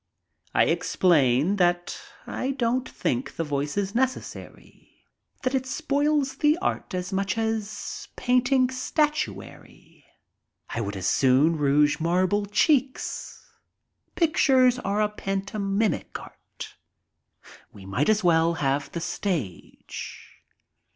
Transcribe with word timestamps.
I 0.55 0.65
ex 0.65 0.95
plain 0.95 1.57
that 1.57 2.01
I 2.25 2.53
don't 2.57 2.89
think 2.89 3.35
the 3.35 3.43
voice 3.43 3.77
is 3.77 3.93
necessary, 3.93 5.05
that 5.43 5.53
it 5.53 5.67
spoils 5.67 6.37
the 6.37 6.57
art 6.57 6.95
as 6.95 7.13
much 7.13 7.37
as 7.37 8.07
painting 8.15 8.71
statuary. 8.71 10.03
I 10.71 10.81
would 10.81 10.97
as 10.97 11.05
soon 11.05 11.55
rouge 11.55 11.99
marble 11.99 12.47
cheeks. 12.47 13.45
Pictures 14.15 14.79
are 14.79 15.07
pantomimic 15.07 16.19
art. 16.19 16.73
We 17.71 17.85
might 17.85 18.09
as 18.09 18.23
well 18.23 18.55
have 18.55 18.91
the 18.93 19.01
stage. 19.01 20.41